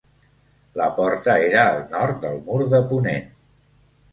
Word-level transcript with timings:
La 0.81 0.87
porta 0.99 1.35
era 1.49 1.65
al 1.73 1.83
nord 1.91 2.25
del 2.27 2.41
mur 2.49 2.59
de 2.73 2.81
ponent. 2.95 3.29